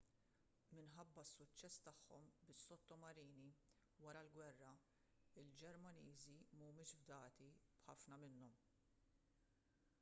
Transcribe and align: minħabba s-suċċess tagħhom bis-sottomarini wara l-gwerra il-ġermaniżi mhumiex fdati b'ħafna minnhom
minħabba 0.77 1.23
s-suċċess 1.23 1.81
tagħhom 1.87 2.23
bis-sottomarini 2.47 3.51
wara 4.05 4.23
l-gwerra 4.25 4.71
il-ġermaniżi 5.43 6.35
mhumiex 6.57 6.97
fdati 7.03 7.51
b'ħafna 7.61 8.21
minnhom 8.25 8.57